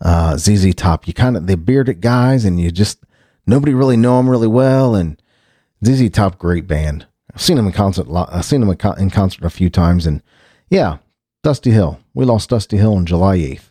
Uh, 0.00 0.36
ZZ 0.36 0.74
Top, 0.74 1.06
you 1.06 1.14
kind 1.14 1.36
of 1.36 1.46
the 1.46 1.56
bearded 1.56 2.00
guys, 2.00 2.44
and 2.44 2.60
you 2.60 2.70
just 2.70 3.04
nobody 3.46 3.72
really 3.72 3.96
know 3.96 4.16
them 4.16 4.28
really 4.28 4.48
well. 4.48 4.94
And 4.94 5.20
ZZ 5.84 6.10
Top, 6.10 6.38
great 6.38 6.66
band. 6.66 7.06
I've 7.34 7.42
seen 7.42 7.58
him 7.58 7.66
in 7.66 7.72
concert. 7.72 8.06
I've 8.10 8.44
seen 8.44 8.60
them 8.60 8.70
in 8.98 9.10
concert 9.10 9.44
a 9.44 9.50
few 9.50 9.70
times, 9.70 10.06
and 10.06 10.22
yeah, 10.68 10.98
Dusty 11.42 11.70
Hill. 11.70 11.98
We 12.14 12.24
lost 12.24 12.50
Dusty 12.50 12.76
Hill 12.76 12.94
on 12.94 13.06
July 13.06 13.38
8th. 13.38 13.70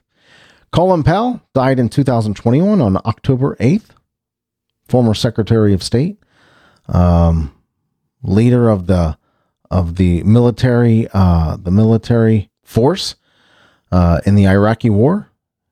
Colin 0.72 1.04
Powell 1.04 1.42
died 1.54 1.80
in 1.80 1.90
2021 1.90 2.82
on 2.82 2.98
October 2.98 3.56
8th. 3.60 3.90
Former 4.88 5.14
Secretary 5.14 5.74
of 5.74 5.84
State, 5.84 6.22
um, 6.90 7.54
leader 8.24 8.70
of 8.70 8.88
the 8.88 9.18
of 9.70 9.96
the 9.96 10.22
military 10.24 11.08
uh, 11.14 11.56
the 11.56 11.72
military 11.72 12.50
force 12.62 13.16
uh, 13.92 14.20
in 14.26 14.36
the 14.36 14.48
Iraqi 14.48 14.90
War. 14.90 15.30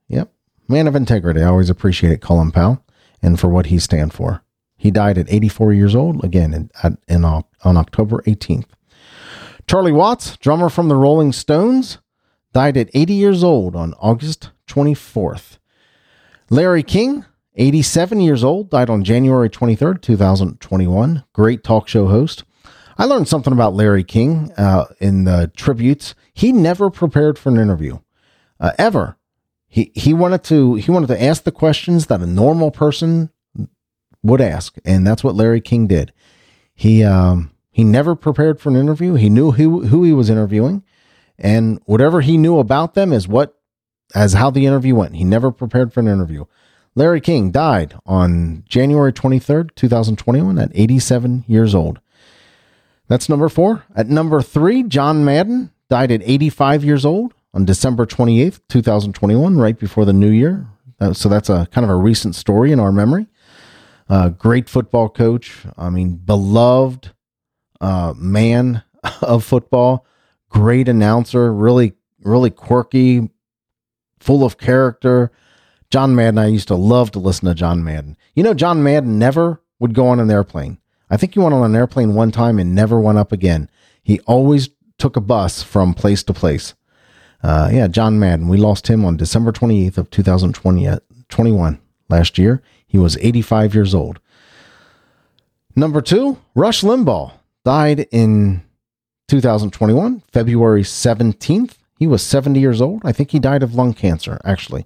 Yep, 0.07 0.31
man 0.69 0.87
of 0.87 0.95
integrity. 0.95 1.41
I 1.41 1.47
always 1.47 1.69
appreciate 1.69 2.13
it, 2.13 2.21
Colin 2.21 2.51
Powell, 2.51 2.81
and 3.21 3.37
for 3.37 3.49
what 3.49 3.65
he 3.65 3.77
stand 3.77 4.13
for. 4.13 4.41
He 4.79 4.91
died 4.91 5.17
at 5.17 5.29
84 5.29 5.73
years 5.73 5.93
old 5.93 6.23
again 6.23 6.53
in, 6.53 6.71
in, 6.85 6.97
in 7.09 7.25
on 7.25 7.43
October 7.63 8.23
18th. 8.25 8.69
Charlie 9.67 9.91
Watts, 9.91 10.37
drummer 10.37 10.69
from 10.69 10.87
the 10.87 10.95
Rolling 10.95 11.33
Stones, 11.33 11.97
died 12.53 12.77
at 12.77 12.89
80 12.93 13.13
years 13.13 13.43
old 13.43 13.75
on 13.75 13.93
August 13.99 14.51
24th. 14.67 15.57
Larry 16.49 16.81
King, 16.81 17.25
87 17.55 18.21
years 18.21 18.41
old, 18.41 18.69
died 18.69 18.89
on 18.89 19.03
January 19.03 19.49
23rd, 19.49 20.01
2021. 20.01 21.25
Great 21.33 21.61
talk 21.61 21.89
show 21.89 22.07
host. 22.07 22.45
I 22.97 23.03
learned 23.03 23.27
something 23.27 23.51
about 23.51 23.73
Larry 23.73 24.05
King 24.05 24.53
uh, 24.57 24.85
in 25.01 25.25
the 25.25 25.51
tributes. 25.57 26.15
He 26.33 26.53
never 26.53 26.89
prepared 26.89 27.37
for 27.37 27.49
an 27.49 27.57
interview, 27.57 27.99
uh, 28.61 28.71
ever. 28.77 29.17
He 29.67 29.91
he 29.93 30.13
wanted 30.13 30.43
to 30.45 30.75
he 30.75 30.89
wanted 30.89 31.07
to 31.07 31.21
ask 31.21 31.43
the 31.43 31.51
questions 31.51 32.07
that 32.07 32.21
a 32.21 32.25
normal 32.25 32.71
person 32.71 33.29
would 34.23 34.41
ask, 34.41 34.77
and 34.83 35.05
that's 35.05 35.23
what 35.23 35.35
Larry 35.35 35.61
King 35.61 35.87
did. 35.87 36.13
He 36.73 37.03
um, 37.03 37.51
he 37.71 37.83
never 37.83 38.15
prepared 38.15 38.59
for 38.59 38.69
an 38.69 38.75
interview. 38.75 39.13
He 39.15 39.29
knew 39.29 39.51
who 39.51 39.85
who 39.87 40.03
he 40.03 40.13
was 40.13 40.29
interviewing, 40.29 40.83
and 41.37 41.81
whatever 41.85 42.21
he 42.21 42.37
knew 42.37 42.59
about 42.59 42.93
them 42.93 43.13
is 43.13 43.27
what 43.27 43.55
as 44.15 44.33
how 44.33 44.49
the 44.49 44.65
interview 44.65 44.95
went. 44.95 45.15
He 45.15 45.23
never 45.23 45.51
prepared 45.51 45.93
for 45.93 45.99
an 45.99 46.07
interview. 46.07 46.45
Larry 46.95 47.21
King 47.21 47.51
died 47.51 47.95
on 48.05 48.63
January 48.67 49.13
23rd, 49.13 49.75
2021 49.75 50.57
at 50.57 50.71
87 50.73 51.45
years 51.47 51.75
old. 51.75 51.99
That's 53.07 53.29
number 53.29 53.47
4. 53.49 53.83
At 53.95 54.07
number 54.07 54.41
3, 54.41 54.83
John 54.83 55.23
Madden 55.23 55.71
died 55.89 56.11
at 56.11 56.21
85 56.23 56.83
years 56.83 57.05
old 57.05 57.33
on 57.53 57.65
December 57.65 58.05
28th, 58.05 58.59
2021, 58.67 59.57
right 59.57 59.77
before 59.77 60.05
the 60.05 60.13
new 60.13 60.29
year. 60.29 60.67
Uh, 60.99 61.13
so 61.13 61.29
that's 61.29 61.49
a 61.49 61.67
kind 61.71 61.85
of 61.85 61.89
a 61.89 61.95
recent 61.95 62.35
story 62.35 62.71
in 62.71 62.79
our 62.79 62.91
memory. 62.91 63.27
Uh, 64.09 64.29
great 64.29 64.67
football 64.67 65.07
coach. 65.07 65.65
I 65.77 65.89
mean, 65.89 66.15
beloved 66.15 67.11
uh, 67.79 68.13
man 68.17 68.83
of 69.21 69.43
football. 69.43 70.05
Great 70.49 70.89
announcer. 70.89 71.53
Really, 71.53 71.93
really 72.23 72.49
quirky, 72.49 73.29
full 74.19 74.43
of 74.43 74.57
character. 74.57 75.31
John 75.91 76.15
Madden, 76.15 76.37
I 76.37 76.47
used 76.47 76.67
to 76.67 76.75
love 76.75 77.11
to 77.11 77.19
listen 77.19 77.47
to 77.47 77.55
John 77.55 77.83
Madden. 77.83 78.17
You 78.35 78.43
know, 78.43 78.53
John 78.53 78.83
Madden 78.83 79.17
never 79.17 79.61
would 79.79 79.93
go 79.93 80.07
on 80.07 80.19
an 80.19 80.29
airplane. 80.29 80.77
I 81.09 81.17
think 81.17 81.33
he 81.33 81.39
went 81.39 81.55
on 81.55 81.63
an 81.63 81.75
airplane 81.75 82.13
one 82.13 82.31
time 82.31 82.59
and 82.59 82.75
never 82.75 82.99
went 82.99 83.17
up 83.17 83.31
again. 83.31 83.69
He 84.03 84.19
always 84.21 84.69
took 84.97 85.15
a 85.15 85.21
bus 85.21 85.63
from 85.63 85.93
place 85.93 86.23
to 86.23 86.33
place. 86.33 86.75
Uh, 87.41 87.69
yeah, 87.71 87.87
John 87.87 88.19
Madden. 88.19 88.47
We 88.47 88.57
lost 88.57 88.87
him 88.87 89.05
on 89.05 89.17
December 89.17 89.51
28th 89.51 89.97
of 89.97 90.09
2021 90.09 91.73
uh, 91.73 91.77
last 92.09 92.37
year. 92.37 92.61
He 92.89 92.97
was 92.97 93.17
85 93.21 93.73
years 93.75 93.95
old. 93.95 94.19
Number 95.75 96.01
two, 96.01 96.39
Rush 96.55 96.81
Limbaugh 96.81 97.31
died 97.63 98.07
in 98.11 98.63
2021, 99.29 100.23
February 100.33 100.81
17th. 100.81 101.75
He 101.99 102.07
was 102.07 102.23
70 102.23 102.59
years 102.59 102.81
old. 102.81 103.01
I 103.05 103.11
think 103.11 103.31
he 103.31 103.39
died 103.39 103.61
of 103.61 103.75
lung 103.75 103.93
cancer, 103.93 104.41
actually. 104.43 104.85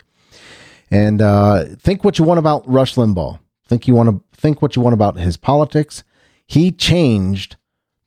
And 0.92 1.22
uh, 1.22 1.66
think 1.80 2.04
what 2.04 2.20
you 2.20 2.26
want 2.26 2.40
about 2.40 2.68
Rush 2.70 2.96
Limbaugh. 2.96 3.40
Think 3.68 3.88
you 3.88 3.96
want 3.96 4.10
to 4.10 4.38
think 4.38 4.62
what 4.62 4.76
you 4.76 4.82
want 4.82 4.94
about 4.94 5.18
his 5.18 5.38
politics. 5.38 6.04
He 6.46 6.72
changed 6.72 7.56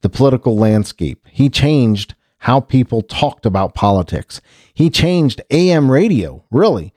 the 0.03 0.11
political 0.11 0.57
landscape. 0.57 1.27
He 1.31 1.49
changed 1.49 2.15
how 2.41 2.61
people 2.61 3.01
talked 3.01 3.47
about 3.47 3.75
politics. 3.75 4.43
He 4.75 4.91
changed 4.91 5.41
AM 5.51 5.91
radio, 5.91 6.45
really. 6.51 6.93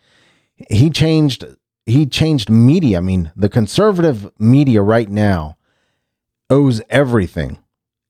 He 0.70 0.89
changed 0.89 1.46
he 1.89 2.05
changed 2.05 2.50
media. 2.50 2.98
I 2.98 3.01
mean, 3.01 3.31
the 3.36 3.50
conservative 3.50 4.31
media 4.39 4.81
right 4.81 5.10
now 5.10 5.58
owes 6.50 6.81
everything, 6.89 7.60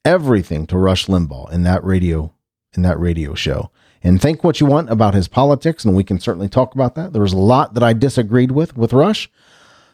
everything 0.06 0.68
to 0.68 0.78
Rush 0.78 1.08
Limbaugh 1.08 1.52
in 1.52 1.64
that 1.64 1.84
radio 1.84 2.34
in 2.74 2.84
that 2.84 3.00
radio 3.00 3.34
show 3.34 3.72
and 4.04 4.22
think 4.22 4.44
what 4.44 4.60
you 4.60 4.66
want 4.66 4.90
about 4.90 5.14
his 5.14 5.28
politics, 5.28 5.84
and 5.84 5.96
we 5.96 6.04
can 6.04 6.20
certainly 6.20 6.50
talk 6.50 6.74
about 6.74 6.96
that. 6.96 7.14
There 7.14 7.22
was 7.22 7.34
a 7.34 7.38
lot 7.38 7.74
that 7.74 7.84
I 7.84 7.94
disagreed 7.94 8.52
with 8.52 8.78
with 8.78 8.94
Rush, 8.94 9.30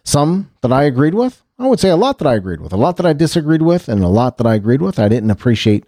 some 0.03 0.51
that 0.61 0.71
I 0.71 0.83
agreed 0.83 1.15
with. 1.15 1.41
I 1.57 1.67
would 1.67 1.79
say 1.79 1.89
a 1.89 1.95
lot 1.95 2.17
that 2.19 2.27
I 2.27 2.35
agreed 2.35 2.61
with, 2.61 2.73
a 2.73 2.77
lot 2.77 2.97
that 2.97 3.05
I 3.05 3.13
disagreed 3.13 3.61
with, 3.61 3.87
and 3.87 4.03
a 4.03 4.09
lot 4.09 4.37
that 4.37 4.47
I 4.47 4.55
agreed 4.55 4.81
with. 4.81 4.99
I 4.99 5.09
didn't 5.09 5.31
appreciate. 5.31 5.85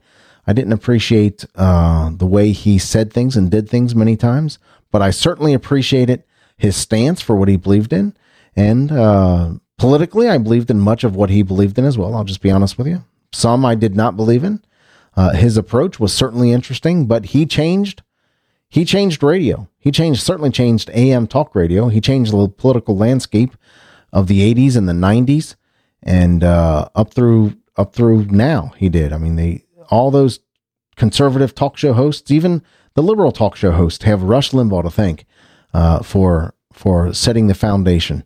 I 0.49 0.53
didn't 0.53 0.71
appreciate 0.71 1.45
uh, 1.55 2.09
the 2.13 2.25
way 2.25 2.53
he 2.53 2.77
said 2.77 3.11
things 3.11 3.35
and 3.35 3.51
did 3.51 3.69
things 3.69 3.93
many 3.93 4.15
times, 4.15 4.59
but 4.91 5.01
I 5.01 5.11
certainly 5.11 5.53
appreciated 5.53 6.23
his 6.57 6.75
stance 6.75 7.21
for 7.21 7.35
what 7.35 7.47
he 7.47 7.57
believed 7.57 7.93
in, 7.93 8.15
and 8.55 8.91
uh, 8.91 9.51
politically, 9.77 10.27
I 10.27 10.37
believed 10.37 10.71
in 10.71 10.79
much 10.79 11.03
of 11.03 11.15
what 11.15 11.29
he 11.29 11.43
believed 11.43 11.77
in 11.77 11.85
as 11.85 11.97
well. 11.97 12.15
I'll 12.15 12.23
just 12.23 12.41
be 12.41 12.51
honest 12.51 12.77
with 12.77 12.87
you. 12.87 13.03
Some 13.31 13.65
I 13.65 13.75
did 13.75 13.95
not 13.95 14.15
believe 14.15 14.43
in. 14.43 14.63
Uh, 15.15 15.31
his 15.31 15.57
approach 15.57 15.99
was 15.99 16.13
certainly 16.13 16.51
interesting, 16.51 17.05
but 17.05 17.25
he 17.25 17.45
changed 17.45 18.03
he 18.69 18.83
changed 18.83 19.23
radio. 19.23 19.69
He 19.79 19.91
changed 19.91 20.21
certainly 20.21 20.51
changed 20.51 20.89
AM 20.93 21.27
talk 21.27 21.55
radio. 21.55 21.87
He 21.87 22.01
changed 22.01 22.33
the 22.33 22.49
political 22.49 22.97
landscape 22.97 23.55
of 24.11 24.27
the 24.27 24.53
80s 24.53 24.75
and 24.75 24.89
the 24.89 24.93
90s 24.93 25.55
and 26.03 26.43
uh, 26.43 26.89
up 26.95 27.13
through 27.13 27.55
up 27.77 27.93
through 27.93 28.25
now. 28.25 28.73
He 28.77 28.89
did. 28.89 29.13
I 29.13 29.17
mean, 29.17 29.35
they 29.35 29.63
all 29.89 30.11
those 30.11 30.39
conservative 30.95 31.55
talk 31.55 31.77
show 31.77 31.93
hosts, 31.93 32.29
even 32.31 32.61
the 32.95 33.03
liberal 33.03 33.31
talk 33.31 33.55
show 33.55 33.71
hosts, 33.71 34.03
have 34.03 34.23
Rush 34.23 34.51
Limbaugh 34.51 34.83
to 34.83 34.91
thank 34.91 35.25
uh, 35.73 36.01
for 36.01 36.53
for 36.73 37.13
setting 37.13 37.47
the 37.47 37.55
foundation 37.55 38.23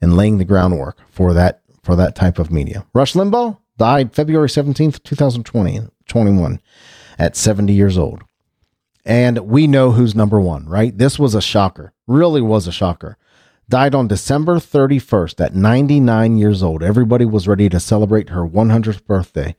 and 0.00 0.16
laying 0.16 0.38
the 0.38 0.44
groundwork 0.44 0.98
for 1.08 1.32
that 1.32 1.62
for 1.82 1.96
that 1.96 2.14
type 2.14 2.38
of 2.38 2.50
media. 2.50 2.86
Rush 2.94 3.14
Limbaugh 3.14 3.58
died 3.76 4.14
February 4.14 4.48
17th, 4.48 5.02
2020, 5.02 5.80
21 6.08 6.60
at 7.18 7.36
70 7.36 7.72
years 7.72 7.98
old. 7.98 8.22
And 9.04 9.38
we 9.40 9.66
know 9.66 9.90
who's 9.90 10.14
number 10.14 10.40
one, 10.40 10.66
right? 10.66 10.96
This 10.96 11.18
was 11.18 11.34
a 11.34 11.42
shocker. 11.42 11.92
Really 12.06 12.40
was 12.40 12.66
a 12.66 12.72
shocker. 12.72 13.18
Died 13.68 13.94
on 13.94 14.08
December 14.08 14.56
31st 14.56 15.44
at 15.44 15.54
99 15.54 16.36
years 16.36 16.62
old. 16.62 16.82
Everybody 16.82 17.24
was 17.24 17.48
ready 17.48 17.68
to 17.68 17.80
celebrate 17.80 18.30
her 18.30 18.46
100th 18.46 19.04
birthday. 19.04 19.56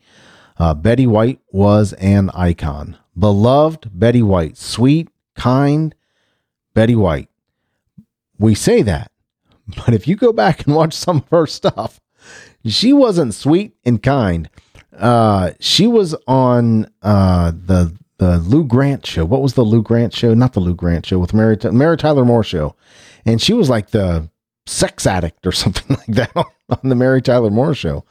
Uh, 0.58 0.74
Betty 0.74 1.06
White 1.06 1.40
was 1.52 1.94
an 1.94 2.30
icon. 2.32 2.98
Beloved 3.18 3.90
Betty 3.94 4.22
White. 4.22 4.58
Sweet, 4.58 5.10
kind 5.36 5.94
Betty 6.76 6.94
White. 6.94 7.30
We 8.38 8.54
say 8.54 8.84
that. 8.84 9.12
But 9.78 9.96
if 9.96 10.08
you 10.08 10.16
go 10.16 10.32
back 10.32 10.68
and 10.68 10.76
watch 10.76 10.94
some 10.94 11.18
of 11.18 11.30
her 11.30 11.48
stuff, 11.48 12.00
she 12.64 12.94
wasn't 12.94 13.34
sweet 13.34 13.76
and 13.84 14.04
kind. 14.04 14.48
Uh, 14.96 15.52
she 15.60 15.88
was 15.88 16.16
on 16.28 16.88
uh, 17.02 17.52
the 17.52 17.98
the 18.18 18.38
Lou 18.38 18.64
Grant 18.64 19.06
show. 19.06 19.26
What 19.26 19.42
was 19.42 19.56
the 19.56 19.64
Lou 19.64 19.82
Grant 19.82 20.14
show? 20.14 20.34
Not 20.36 20.54
the 20.54 20.60
Lou 20.60 20.76
Grant 20.76 21.06
show 21.06 21.18
with 21.18 21.34
Mary 21.34 21.58
Mary 21.72 21.98
Tyler 21.98 22.24
Moore 22.24 22.44
show, 22.44 22.76
and 23.26 23.42
she 23.42 23.54
was 23.54 23.70
like 23.70 23.90
the 23.90 24.30
sex 24.68 25.08
addict 25.08 25.48
or 25.48 25.52
something 25.64 25.98
like 25.98 26.16
that 26.16 26.32
on, 26.36 26.46
the 26.84 26.96
Mary 26.96 27.22
Tyler 27.22 27.50
Moore 27.50 27.74
show. 27.74 28.06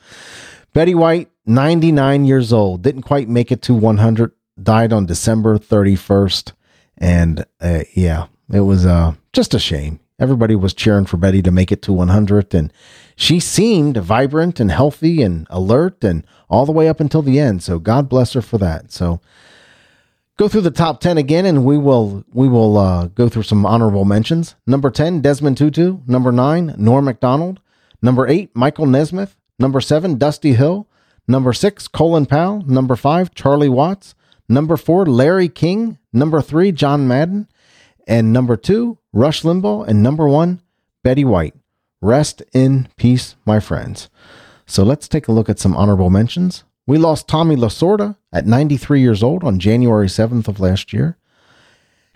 Betty 0.73 0.94
White, 0.94 1.30
99 1.47 2.25
years 2.25 2.52
old, 2.52 2.83
didn't 2.83 3.02
quite 3.02 3.28
make 3.28 3.52
it 3.52 3.62
to 3.62 3.75
100. 3.75 4.33
Died 4.61 4.92
on 4.92 5.06
December 5.06 5.59
31st, 5.59 6.52
and 6.99 7.44
uh, 7.61 7.85
yeah, 7.94 8.26
it 8.52 8.60
was 8.60 8.84
uh, 8.86 9.14
just 9.32 9.54
a 9.54 9.58
shame. 9.58 10.00
Everybody 10.18 10.54
was 10.54 10.74
cheering 10.74 11.06
for 11.06 11.16
Betty 11.16 11.42
to 11.42 11.50
make 11.50 11.72
it 11.72 11.82
to 11.82 11.92
100, 11.92 12.54
and 12.54 12.72
she 13.16 13.40
seemed 13.40 13.96
vibrant 13.96 14.60
and 14.60 14.70
healthy 14.70 15.22
and 15.22 15.46
alert 15.50 16.04
and 16.04 16.24
all 16.48 16.66
the 16.66 16.72
way 16.72 16.88
up 16.88 17.00
until 17.00 17.22
the 17.22 17.40
end. 17.40 17.62
So 17.62 17.78
God 17.78 18.08
bless 18.08 18.32
her 18.34 18.42
for 18.42 18.58
that. 18.58 18.92
So 18.92 19.20
go 20.36 20.48
through 20.48 20.62
the 20.62 20.70
top 20.70 21.00
10 21.00 21.18
again 21.18 21.46
and 21.46 21.64
we 21.64 21.78
will 21.78 22.24
we 22.32 22.48
will 22.48 22.76
uh, 22.76 23.06
go 23.06 23.28
through 23.28 23.44
some 23.44 23.64
honorable 23.64 24.04
mentions. 24.04 24.54
Number 24.66 24.90
10, 24.90 25.20
Desmond 25.20 25.56
Tutu. 25.56 25.98
Number 26.06 26.32
9, 26.32 26.74
Norm 26.76 27.04
MacDonald. 27.04 27.60
Number 28.02 28.26
8, 28.26 28.54
Michael 28.54 28.86
Nesmith. 28.86 29.36
Number 29.58 29.80
7, 29.80 30.18
Dusty 30.18 30.54
Hill. 30.54 30.88
Number 31.26 31.52
6, 31.52 31.88
Colin 31.88 32.26
Powell. 32.26 32.62
Number 32.66 32.96
5, 32.96 33.34
Charlie 33.34 33.68
Watts. 33.68 34.14
Number 34.48 34.76
4, 34.76 35.06
Larry 35.06 35.48
King. 35.48 35.98
Number 36.12 36.42
3, 36.42 36.72
John 36.72 37.08
Madden. 37.08 37.48
And 38.06 38.32
number 38.32 38.56
2, 38.56 38.99
Rush 39.12 39.42
Limbaugh. 39.42 39.87
And 39.87 40.02
number 40.02 40.28
1, 40.28 40.61
Betty 41.02 41.25
White. 41.25 41.54
Rest 42.00 42.42
in 42.52 42.88
peace, 42.96 43.37
my 43.46 43.61
friends. 43.61 44.08
So 44.66 44.82
let's 44.82 45.08
take 45.08 45.28
a 45.28 45.32
look 45.32 45.49
at 45.49 45.58
some 45.58 45.76
honorable 45.76 46.11
mentions. 46.11 46.64
We 46.87 46.99
lost 46.99 47.28
Tommy 47.28 47.56
Lasorda 47.56 48.16
at 48.32 48.46
93 48.46 49.00
years 49.00 49.23
old 49.23 49.42
on 49.42 49.58
January 49.58 50.06
7th 50.06 50.49
of 50.49 50.61
last 50.61 50.92
year. 50.92 51.16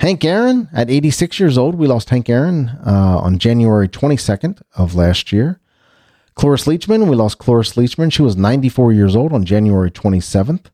Hank 0.00 0.24
Aaron 0.24 0.68
at 0.72 0.90
86 0.90 1.40
years 1.40 1.58
old. 1.58 1.74
We 1.74 1.86
lost 1.86 2.10
Hank 2.10 2.28
Aaron 2.28 2.68
uh, 2.86 3.18
on 3.22 3.38
January 3.38 3.88
22nd 3.88 4.62
of 4.76 4.94
last 4.94 5.32
year. 5.32 5.60
Cloris 6.34 6.66
Leachman, 6.66 7.08
we 7.08 7.16
lost 7.16 7.38
Cloris 7.38 7.74
Leachman. 7.74 8.12
She 8.12 8.22
was 8.22 8.36
94 8.36 8.92
years 8.92 9.16
old 9.16 9.32
on 9.32 9.44
January 9.44 9.90
27th. 9.90 10.66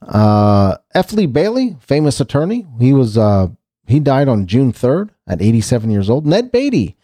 Uh, 0.00 0.76
F. 0.92 1.12
Lee 1.12 1.26
Bailey, 1.26 1.76
famous 1.80 2.18
attorney, 2.18 2.66
he 2.80 2.92
was 2.92 3.16
uh, 3.16 3.48
he 3.86 4.00
died 4.00 4.28
on 4.28 4.46
June 4.46 4.72
3rd 4.72 5.10
at 5.26 5.42
87 5.42 5.90
years 5.90 6.08
old. 6.08 6.26
Ned 6.26 6.52
Beatty 6.52 6.96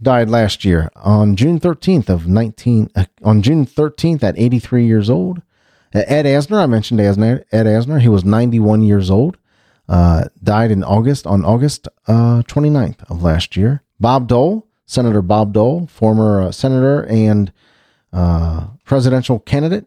died 0.00 0.28
last 0.28 0.64
year 0.64 0.90
on 0.96 1.36
June 1.36 1.58
13th 1.58 2.08
of 2.08 2.26
19 2.26 2.90
uh, 2.94 3.04
on 3.24 3.42
June 3.42 3.66
13th 3.66 4.22
at 4.22 4.38
83 4.38 4.86
years 4.86 5.10
old. 5.10 5.42
Ed 5.92 6.26
Asner, 6.26 6.62
I 6.62 6.66
mentioned 6.66 7.00
Asner, 7.00 7.44
Ed 7.50 7.64
Asner, 7.64 8.00
he 8.00 8.08
was 8.08 8.24
91 8.24 8.82
years 8.82 9.10
old. 9.10 9.38
Uh, 9.88 10.24
died 10.42 10.70
in 10.70 10.84
August 10.84 11.26
on 11.26 11.44
August 11.44 11.88
uh, 12.06 12.42
29th 12.42 13.10
of 13.10 13.22
last 13.22 13.56
year. 13.56 13.82
Bob 13.98 14.28
Dole, 14.28 14.66
Senator 14.84 15.22
Bob 15.22 15.54
Dole, 15.54 15.86
former 15.86 16.42
uh, 16.42 16.52
senator 16.52 17.06
and 17.06 17.52
uh, 18.12 18.66
presidential 18.84 19.38
candidate. 19.38 19.86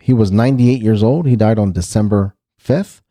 He 0.00 0.14
was 0.14 0.30
98 0.30 0.80
years 0.82 1.02
old. 1.02 1.26
He 1.26 1.36
died 1.36 1.58
on 1.58 1.72
December 1.72 2.34
5th. 2.62 3.02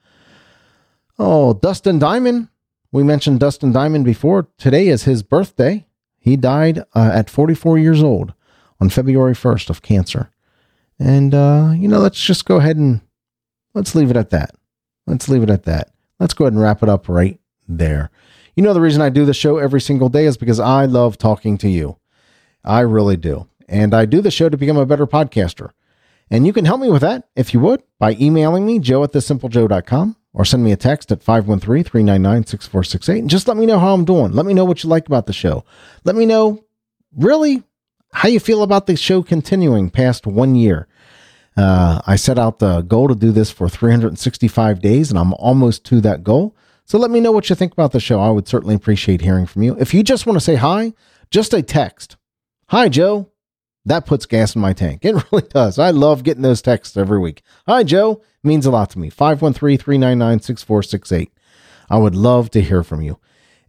Oh, 1.19 1.53
Dustin 1.53 1.99
Diamond. 1.99 2.49
We 2.91 3.03
mentioned 3.03 3.39
Dustin 3.39 3.71
Diamond 3.71 4.05
before. 4.05 4.47
Today 4.57 4.87
is 4.87 5.03
his 5.03 5.23
birthday. 5.23 5.85
He 6.19 6.35
died 6.35 6.79
uh, 6.93 7.11
at 7.13 7.29
44 7.29 7.77
years 7.77 8.03
old 8.03 8.33
on 8.79 8.89
February 8.89 9.33
1st 9.33 9.69
of 9.69 9.81
cancer. 9.81 10.29
And, 10.99 11.33
uh, 11.33 11.73
you 11.75 11.87
know, 11.87 11.99
let's 11.99 12.21
just 12.23 12.45
go 12.45 12.57
ahead 12.57 12.77
and 12.77 13.01
let's 13.73 13.95
leave 13.95 14.11
it 14.11 14.17
at 14.17 14.29
that. 14.29 14.55
Let's 15.05 15.27
leave 15.29 15.43
it 15.43 15.49
at 15.49 15.63
that. 15.63 15.91
Let's 16.19 16.33
go 16.33 16.45
ahead 16.45 16.53
and 16.53 16.61
wrap 16.61 16.83
it 16.83 16.89
up 16.89 17.09
right 17.09 17.39
there. 17.67 18.09
You 18.55 18.63
know, 18.63 18.73
the 18.73 18.81
reason 18.81 19.01
I 19.01 19.09
do 19.09 19.25
the 19.25 19.33
show 19.33 19.57
every 19.57 19.81
single 19.81 20.09
day 20.09 20.25
is 20.25 20.37
because 20.37 20.59
I 20.59 20.85
love 20.85 21.17
talking 21.17 21.57
to 21.59 21.69
you. 21.69 21.97
I 22.63 22.81
really 22.81 23.17
do. 23.17 23.47
And 23.67 23.93
I 23.93 24.05
do 24.05 24.21
the 24.21 24.31
show 24.31 24.49
to 24.49 24.57
become 24.57 24.77
a 24.77 24.85
better 24.85 25.07
podcaster. 25.07 25.71
And 26.29 26.45
you 26.45 26.53
can 26.53 26.65
help 26.65 26.81
me 26.81 26.89
with 26.89 27.01
that, 27.01 27.27
if 27.35 27.53
you 27.53 27.59
would, 27.61 27.83
by 27.99 28.15
emailing 28.19 28.65
me, 28.65 28.79
joe 28.79 29.03
at 29.03 29.13
thesimplejoe.com 29.13 30.15
or 30.37 30.45
send 30.45 30.63
me 30.63 30.71
a 30.71 30.77
text 30.77 31.11
at 31.11 31.19
513-399-6468 31.25 33.19
and 33.19 33.29
just 33.29 33.47
let 33.47 33.57
me 33.57 33.65
know 33.65 33.79
how 33.79 33.95
I'm 33.95 34.05
doing. 34.05 34.33
Let 34.33 34.45
me 34.45 34.53
know 34.53 34.65
what 34.65 34.83
you 34.83 34.89
like 34.89 35.07
about 35.07 35.25
the 35.25 35.33
show. 35.33 35.65
Let 36.03 36.15
me 36.15 36.27
know 36.27 36.63
really 37.17 37.63
how 38.13 38.29
you 38.29 38.39
feel 38.39 38.61
about 38.61 38.85
the 38.85 38.95
show 38.95 39.23
continuing 39.23 39.89
past 39.89 40.27
one 40.27 40.53
year. 40.53 40.87
Uh, 41.57 42.01
I 42.05 42.17
set 42.17 42.37
out 42.37 42.59
the 42.59 42.81
goal 42.81 43.07
to 43.07 43.15
do 43.15 43.31
this 43.31 43.49
for 43.49 43.67
365 43.67 44.79
days, 44.79 45.09
and 45.09 45.17
I'm 45.17 45.33
almost 45.33 45.83
to 45.85 45.99
that 46.01 46.23
goal. 46.23 46.55
So 46.85 46.99
let 46.99 47.09
me 47.09 47.19
know 47.19 47.31
what 47.31 47.49
you 47.49 47.55
think 47.55 47.73
about 47.73 47.91
the 47.91 47.99
show. 47.99 48.19
I 48.19 48.29
would 48.29 48.47
certainly 48.47 48.75
appreciate 48.75 49.21
hearing 49.21 49.47
from 49.47 49.63
you. 49.63 49.75
If 49.79 49.91
you 49.91 50.03
just 50.03 50.27
want 50.27 50.37
to 50.37 50.45
say 50.45 50.53
hi, 50.53 50.93
just 51.31 51.51
a 51.51 51.63
text. 51.63 52.15
Hi, 52.67 52.89
Joe 52.89 53.31
that 53.87 54.05
puts 54.05 54.25
gas 54.25 54.53
in 54.53 54.61
my 54.61 54.73
tank. 54.73 55.03
It 55.03 55.15
really 55.31 55.47
does. 55.47 55.79
I 55.79 55.89
love 55.89 56.23
getting 56.23 56.43
those 56.43 56.61
texts 56.61 56.97
every 56.97 57.19
week. 57.19 57.41
Hi, 57.67 57.83
Joe. 57.83 58.21
Means 58.47 58.65
a 58.65 58.71
lot 58.71 58.89
to 58.91 58.99
me. 58.99 59.09
513 59.09 59.77
399 59.77 60.39
6468. 60.39 61.31
I 61.89 61.97
would 61.97 62.15
love 62.15 62.49
to 62.51 62.61
hear 62.61 62.83
from 62.83 63.01
you. 63.01 63.19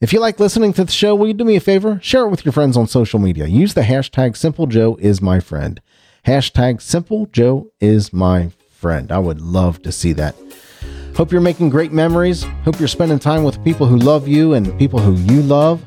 If 0.01 0.13
you 0.13 0.21
like 0.21 0.39
listening 0.39 0.73
to 0.75 0.85
the 0.85 0.93
show, 0.93 1.15
will 1.15 1.27
you 1.27 1.35
do 1.35 1.45
me 1.45 1.57
a 1.57 1.61
favor? 1.61 1.99
Share 2.03 2.25
it 2.25 2.31
with 2.31 2.45
your 2.45 2.53
friends 2.53 2.77
on 2.77 2.87
social 2.87 3.19
media. 3.19 3.47
Use 3.47 3.75
the 3.75 3.83
hashtag 3.83 4.37
Simple 4.37 4.67
Joe 4.67 4.97
is 5.01 5.21
my 5.21 5.41
friend. 5.41 5.81
Hashtag 6.27 6.81
Simple 6.81 7.27
Joe 7.27 7.67
is 7.81 8.13
my 8.13 8.53
friend. 8.71 9.11
I 9.11 9.19
would 9.19 9.41
love 9.41 9.83
to 9.83 9.93
see 9.93 10.13
that. 10.15 10.37
Hope 11.17 11.33
you're 11.33 11.41
making 11.41 11.71
great 11.71 11.93
memories. 11.93 12.45
Hope 12.65 12.79
you're 12.79 12.87
spending 12.87 13.19
time 13.19 13.43
with 13.43 13.63
people 13.65 13.87
who 13.87 13.97
love 13.97 14.29
you 14.29 14.55
and 14.55 14.79
people 14.79 15.01
who 15.01 15.15
you 15.33 15.43
love. 15.43 15.85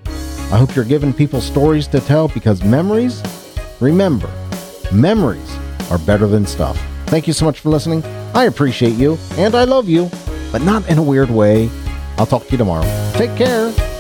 I 0.52 0.58
hope 0.58 0.76
you're 0.76 0.84
giving 0.84 1.14
people 1.14 1.40
stories 1.40 1.88
to 1.88 2.02
tell 2.02 2.28
because 2.28 2.62
memories 2.62 3.24
Remember, 3.82 4.30
memories 4.94 5.58
are 5.90 5.98
better 5.98 6.28
than 6.28 6.46
stuff. 6.46 6.80
Thank 7.08 7.26
you 7.26 7.34
so 7.34 7.46
much 7.46 7.60
for 7.60 7.70
listening. 7.70 8.04
I 8.34 8.46
appreciate 8.46 8.96
you 8.96 9.18
and 9.38 9.56
I 9.56 9.66
love 9.66 9.90
you, 9.90 10.10
but 10.52 10.62
not 10.62 10.88
in 10.90 10.98
a 10.98 11.04
weird 11.04 11.30
way. 11.30 11.70
I'll 12.18 12.26
talk 12.26 12.46
to 12.46 12.52
you 12.52 12.58
tomorrow. 12.58 12.86
Take 13.14 13.36
care. 13.36 13.91